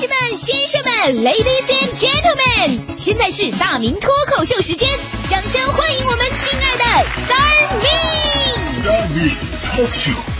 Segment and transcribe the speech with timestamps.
[0.00, 4.88] 士们、先生们，Ladies and Gentlemen，现在是大明脱口秀时间，
[5.28, 6.84] 掌声欢迎我们亲爱的
[7.26, 9.30] Star Me！Star Me
[9.76, 10.39] Talk Show。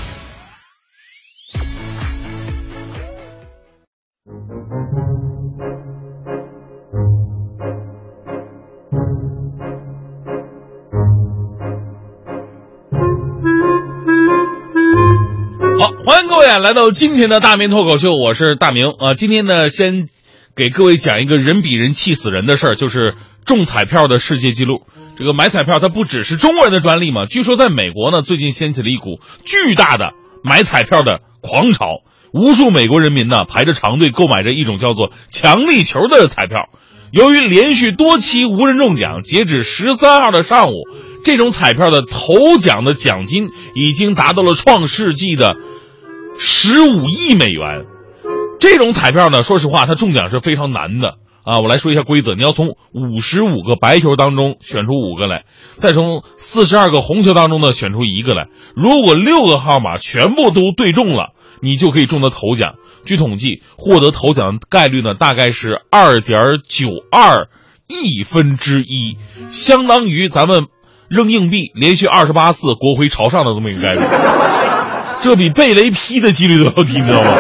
[16.31, 19.15] 各位啊，来到今天的大明脱口秀，我是大明啊。
[19.15, 20.07] 今天呢，先
[20.55, 24.83] 给各位讲一个人比人气死人的事儿，就是中彩票的世界纪录。
[25.19, 27.27] 这个买彩票，它不只是中国人的专利嘛？
[27.27, 30.13] 据说在美国呢，最近掀起了一股巨大的
[30.45, 31.87] 买彩票的狂潮，
[32.33, 36.69] 无数美国人民呢排着长队购买着一种叫做强力球的彩票。
[37.11, 40.75] 由于连续多期无人中奖，截止十三号的上午，
[41.25, 45.57] 这种彩票的头奖的奖金已经达到了创世纪的
[46.41, 47.85] 十五亿美元。
[48.59, 51.61] 这种彩票呢，说实话，它中奖是非常难的啊。
[51.61, 55.45] 我来说一下规则：你要从五十五个白球当中选出五个来，
[55.77, 58.49] 再从四十二个红球当中呢选出一个来。
[58.75, 61.33] 如果六个号码全部都对中了，
[61.63, 62.75] 你就可以中得头奖。
[63.05, 67.49] 据统计，获得头奖的概率呢，大概是二点九二
[67.89, 69.17] 亿分之一，
[69.51, 70.67] 相当于咱们
[71.09, 74.01] 扔硬币连续二十八次国徽朝上的这么一个概率。
[75.23, 77.31] 这比被雷劈的几率都要低， 你知道吗？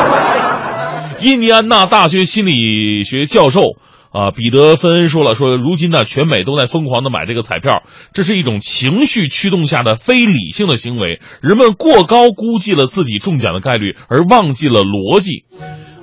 [1.20, 3.76] 印第安纳大学心理学教授
[4.10, 15.44] 啊，彼得芬恩说了，说如今呢，全美都在疯狂的买这个彩票，这是一种情绪驱动下的非理性的行为，人们过高估计了自己中奖的概率，而忘记了逻辑。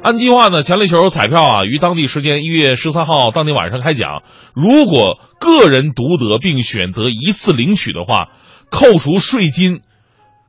[0.04, 4.22] 按计划呢，强力球彩票啊，于当地时间一月十三号当天晚上开奖。
[4.54, 8.30] 如果个人独得并选择一次领取的话，
[8.70, 9.80] 扣除税金，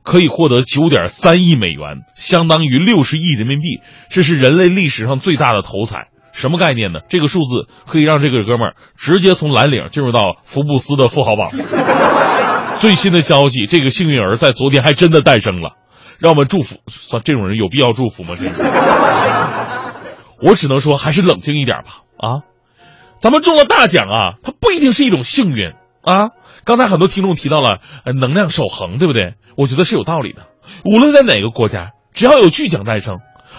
[0.09, 3.79] 可以获得九点三亿美元，相当于六十亿人民币。
[4.09, 6.07] 这是人类历史上最大的头彩。
[6.33, 7.01] 什么概念呢？
[7.09, 11.51] 这个数字可以让这个哥们儿直接从蓝领进入到福布斯的富豪榜。
[12.81, 15.73] 最新的消息，这个幸运儿在昨天还真的诞生了。
[16.17, 18.33] 让我们祝福，算这种人有必要祝福吗？
[18.35, 18.49] 这
[20.41, 22.01] 我只能说还是冷静一点吧。
[22.17, 22.41] 啊，
[23.19, 26.29] 咱们中了大奖啊，它不一定是一种幸运啊。
[26.65, 29.35] 刚才很多听众提到了呃能量守恒，对不对？
[29.55, 30.43] 我觉得是有道理的。
[30.85, 33.17] 无论在哪个国家，只要有巨奖诞生，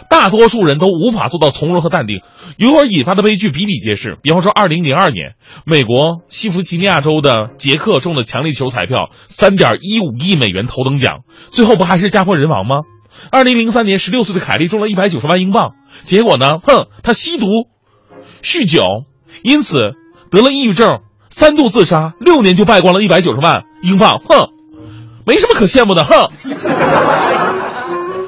[0.08, 2.20] 大多数人都无法做到从容和淡定，
[2.56, 4.16] 由而引发的悲剧比比皆是。
[4.22, 5.34] 比方说，二零零二年，
[5.64, 12.82] 美国西弗吉尼亚州的杰克中的强力球彩票三点一五亿美元头等奖，最后不还是家破人亡吗？
[13.30, 17.46] 二零零三年，十六岁的凯利中了一百九十万英镑，结果呢，哼，他吸毒、
[18.42, 19.04] 酗酒，
[19.42, 19.78] 因此
[20.30, 24.50] 得了抑郁症，三度自杀，六年就败光了一百九十万英镑，哼，
[25.24, 26.28] 没什么可羡慕的，哼。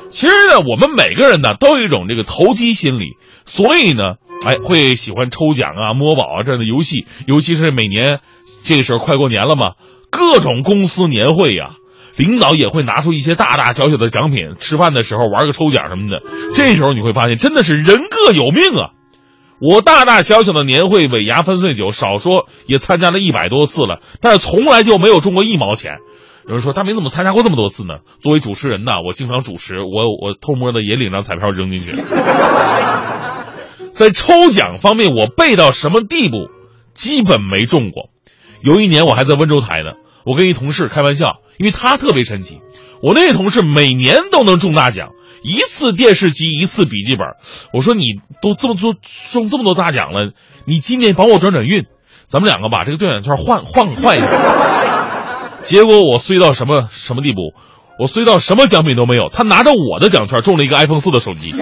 [0.09, 4.15] 其实呢，我们每个人呢都有一种这个投机心理，所以呢，
[4.47, 8.21] 哎，会喜欢抽奖啊、摸宝啊这样的游戏，尤其是每年
[8.65, 9.73] 这个时候快过年了嘛，
[10.11, 11.77] 各种公司年会呀、
[12.17, 16.23] 领导也会拿出一些大大小小的奖品，吃饭的时候玩个抽奖什么的。
[16.55, 18.91] 这时候你会发现，真的是人各有命啊！
[19.63, 25.99] 我大大小小的年会、尾牙、分岁酒，少说也参加了一百多次了，但是从来就没有中过一毛钱。
[26.49, 27.99] 有人说大明怎么参加过这么多次呢？
[28.21, 31.95] 作为主持人呢，我经常主持，我我偷摸的也领张彩票扔进去。
[33.95, 36.49] 在抽奖方面，我背到什么地步？
[36.93, 38.11] 基本没中过。
[38.65, 39.93] 有一年我还在温州台呢，
[40.27, 42.59] 我跟一同事开玩笑，因为他特别神奇，
[43.01, 45.11] 我那同事每年都能中大奖，
[45.43, 47.27] 一次电视机，一次笔记本。
[47.73, 48.95] 我说你都这么多
[49.31, 50.33] 中这么多大奖了，
[50.67, 51.87] 你今年帮我转转运，
[52.29, 54.29] 咱们两个把这个兑奖券换换换一下。
[55.63, 57.55] 结果我衰到什么什么地步？
[57.99, 61.55] 我衰到什么奖品都没有，他拿着我的奖券中了一个 iPhone 四的手机。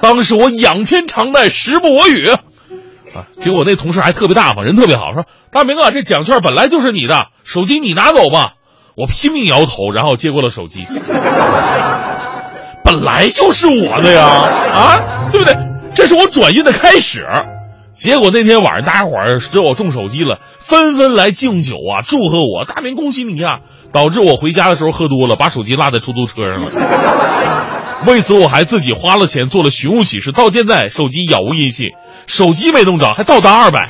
[0.00, 2.28] 当时我仰天长叹，时不我与。
[2.28, 3.28] 啊！
[3.40, 8.54] 结果那同事还特别大方，人特别好，说：“大明啊，这奖券本来就是你的，手机你拿走吧。”
[8.96, 10.84] 我拼命摇头，然后接过了手机。
[12.84, 15.54] 本来就是我的呀，啊，对不对？
[15.94, 17.26] 这是我转运的开始。
[17.92, 22.64] 结果那天晚上，大家伙儿知道我中手机了，纷纷来敬酒啊，祝贺我。
[22.64, 23.60] 大明，恭喜你呀！
[23.92, 26.70] 导致我回家的时候喝多了，把手机落在出租车上了。
[28.06, 31.88] 为此，我还自己花了钱做了寻物启事，到现在手机杳无音信，
[32.26, 33.88] 手机没弄着，还倒打二百。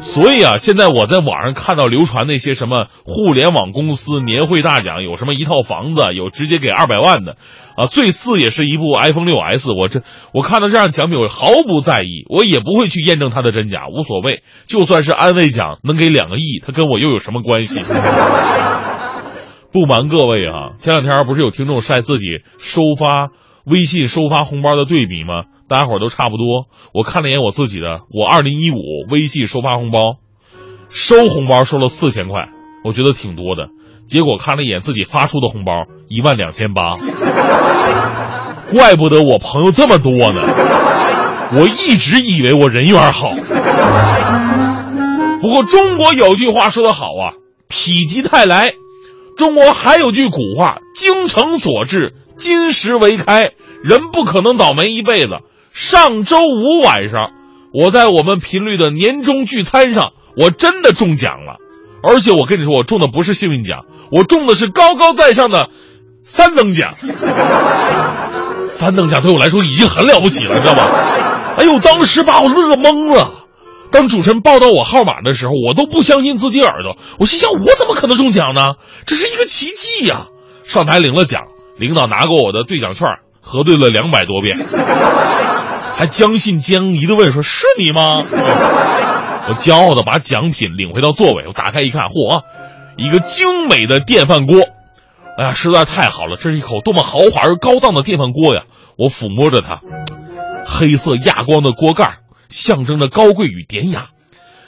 [0.00, 7.36] 所以啊，现在我在网上看到流传那些什么互联网公司年会大奖，有什么一套房子，有直接给二百万的，
[7.76, 9.72] 啊，最次也是一部 iPhone 六 S。
[9.72, 10.02] 我这
[10.32, 14.42] 我看到这样奖品，我毫不在意，我也不会去验证它的真假，无所谓。
[14.66, 17.80] 就算是安慰奖能给两个亿，它跟我又有什么关系？
[19.72, 22.26] 不瞒各位啊，前两天不是有听众晒自己
[22.58, 23.28] 收发
[23.66, 25.44] 微信收发红包的对比吗？
[25.68, 26.66] 大家伙都差不多。
[26.94, 28.76] 我看了一眼我自己的，我二零一五
[29.10, 29.98] 微信收发红包，
[30.88, 32.48] 收红包收了四千块，
[32.84, 33.68] 我觉得挺多的。
[34.08, 35.72] 结果看了一眼自己发出的红包，
[36.08, 36.94] 一万两千八，
[38.72, 40.40] 怪不得我朋友这么多呢。
[41.52, 43.32] 我一直以为我人缘好。
[45.40, 47.34] 不过中国有句话说得好啊，
[47.68, 48.72] 否极泰来。
[49.36, 53.50] 中国还有句古话，精诚所至，金石为开。
[53.82, 55.40] 人不可能倒霉一辈子。
[55.76, 57.32] 上周五晚上，
[57.70, 61.58] 我在我们频率的年终聚餐上，我真的中奖了。
[62.02, 65.68] 而且我跟你说，我中的不是幸运奖，我中的是高高在上的
[66.24, 66.92] 三等奖。
[68.64, 70.82] 三等奖对我来说已经很了不起了，你知道吗？
[71.58, 73.44] 哎呦，当时把我乐懵了。
[73.90, 76.96] 当主持人报到我号码的时候，我都不相信自己耳朵。
[77.20, 78.76] 我心想，我怎么可能中奖呢？
[79.04, 80.28] 这是一个奇迹呀！
[80.64, 81.42] 上台领了奖，
[81.76, 84.58] 领导拿过我的兑奖券，核对了两百多遍，
[85.96, 88.22] 还将信将疑的问：“说是你吗？”
[89.48, 92.42] 我骄傲的把奖品领回到座位，我打开一看，嚯，
[92.98, 94.60] 一个精美的电饭锅！
[95.38, 98.64] 哎呀，实在太好了，这是一口多么豪华而高档的电饭锅呀！
[98.98, 99.80] 我抚摸着它，
[100.66, 102.18] 黑色亚光的锅盖
[102.50, 104.08] 象征着高贵与典雅，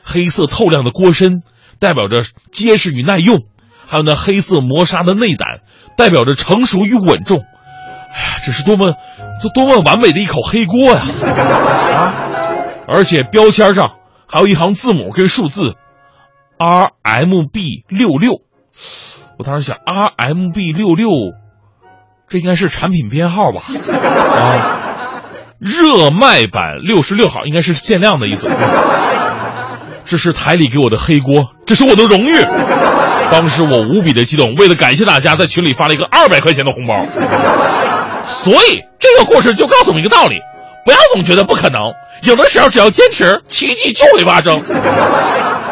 [0.03, 1.43] 黑色透亮的锅身
[1.79, 3.43] 代表着结实与耐用，
[3.87, 5.61] 还有那黑色磨砂的内胆
[5.99, 7.45] 代表着成熟与稳重。
[8.45, 8.95] 这是多么，
[9.43, 11.03] 这多么完美的一口黑锅呀！
[11.95, 12.15] 啊，
[12.87, 13.93] 而且标签上。
[14.31, 15.73] 还有一行字母跟数字
[16.59, 18.43] ，R M B 六六，
[19.39, 21.09] 我当时想 R M B 六六，
[22.29, 23.63] 这应该是产品编号吧？
[23.91, 25.23] 啊，
[25.59, 28.51] 热卖版六十六号应该是限量的意思。
[30.05, 32.37] 这是台里给我的黑锅，这是我的荣誉。
[33.31, 37.07] 当时我无比的激动，为了感谢大家，在群里发了一个二百块钱的红包。
[38.29, 40.37] 所以这个故事就告诉我们一个道理。
[40.85, 41.93] 不要总觉得不可能，
[42.23, 44.63] 有的时候只要坚持，奇迹就会发生。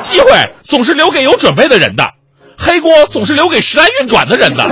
[0.02, 0.30] 机会
[0.62, 2.12] 总是留给有准备的人的，
[2.58, 4.62] 黑锅总是留给时来运转的人的。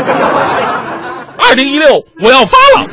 [1.39, 2.87] 二零一六，我要发了。